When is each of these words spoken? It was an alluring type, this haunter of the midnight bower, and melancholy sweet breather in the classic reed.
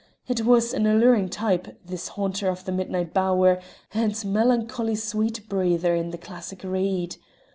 It 0.27 0.41
was 0.45 0.73
an 0.73 0.87
alluring 0.87 1.29
type, 1.29 1.77
this 1.85 2.07
haunter 2.17 2.49
of 2.49 2.65
the 2.65 2.71
midnight 2.71 3.13
bower, 3.13 3.61
and 3.93 4.25
melancholy 4.25 4.95
sweet 4.95 5.47
breather 5.47 5.93
in 5.93 6.09
the 6.09 6.17
classic 6.17 6.63
reed. 6.63 7.17